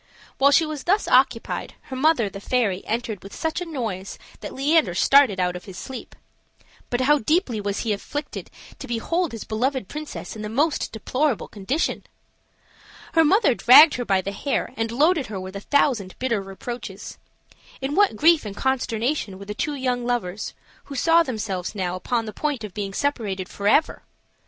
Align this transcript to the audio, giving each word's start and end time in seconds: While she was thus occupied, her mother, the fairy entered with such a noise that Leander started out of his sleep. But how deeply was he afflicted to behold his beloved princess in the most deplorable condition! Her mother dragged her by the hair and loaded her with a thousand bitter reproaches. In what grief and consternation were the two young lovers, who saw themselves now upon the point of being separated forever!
While 0.39 0.49
she 0.49 0.65
was 0.65 0.85
thus 0.85 1.07
occupied, 1.07 1.75
her 1.83 1.95
mother, 1.95 2.27
the 2.27 2.39
fairy 2.39 2.83
entered 2.87 3.21
with 3.21 3.35
such 3.35 3.61
a 3.61 3.67
noise 3.67 4.17
that 4.39 4.51
Leander 4.51 4.95
started 4.95 5.39
out 5.39 5.55
of 5.55 5.65
his 5.65 5.77
sleep. 5.77 6.15
But 6.89 7.01
how 7.01 7.19
deeply 7.19 7.61
was 7.61 7.81
he 7.81 7.93
afflicted 7.93 8.49
to 8.79 8.87
behold 8.87 9.31
his 9.31 9.43
beloved 9.43 9.87
princess 9.87 10.35
in 10.35 10.41
the 10.41 10.49
most 10.49 10.91
deplorable 10.91 11.47
condition! 11.47 12.03
Her 13.13 13.23
mother 13.23 13.53
dragged 13.53 13.93
her 13.93 14.03
by 14.05 14.21
the 14.21 14.31
hair 14.31 14.73
and 14.75 14.91
loaded 14.91 15.27
her 15.27 15.39
with 15.39 15.55
a 15.55 15.59
thousand 15.61 16.17
bitter 16.17 16.41
reproaches. 16.41 17.19
In 17.79 17.93
what 17.93 18.15
grief 18.15 18.43
and 18.43 18.57
consternation 18.57 19.37
were 19.37 19.45
the 19.45 19.53
two 19.53 19.75
young 19.75 20.03
lovers, 20.03 20.55
who 20.85 20.95
saw 20.95 21.21
themselves 21.21 21.75
now 21.75 21.93
upon 21.95 22.25
the 22.25 22.33
point 22.33 22.63
of 22.63 22.73
being 22.73 22.95
separated 22.95 23.47
forever! 23.47 24.01